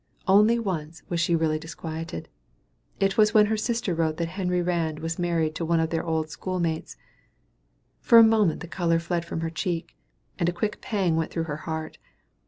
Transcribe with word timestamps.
Only 0.27 0.57
once 0.57 1.03
was 1.09 1.19
she 1.19 1.35
really 1.35 1.59
disquieted. 1.59 2.27
It 2.99 3.19
was 3.19 3.35
when 3.35 3.45
her 3.45 3.55
sister 3.55 3.93
wrote 3.93 4.17
that 4.17 4.29
Henry 4.29 4.59
Rand 4.63 4.97
was 4.97 5.19
married 5.19 5.53
to 5.53 5.63
one 5.63 5.79
of 5.79 5.91
their 5.91 6.03
old 6.03 6.31
school 6.31 6.59
mates. 6.59 6.97
For 7.99 8.17
a 8.17 8.23
moment 8.23 8.61
the 8.61 8.67
color 8.67 8.97
fled 8.97 9.23
from 9.25 9.41
her 9.41 9.51
cheek, 9.51 9.95
and 10.39 10.49
a 10.49 10.53
quick 10.53 10.81
pang 10.81 11.17
went 11.17 11.29
through 11.29 11.43
her 11.43 11.57
heart. 11.69 11.99